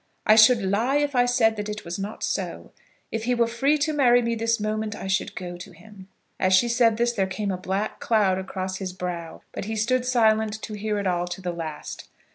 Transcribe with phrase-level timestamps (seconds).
[0.25, 2.71] I should lie if I said that it was not so.
[3.11, 6.07] If he were free to marry me this moment I should go to him."
[6.39, 10.03] As she said this, there came a black cloud across his brow; but he stood
[10.07, 12.07] silent to hear it all to the last.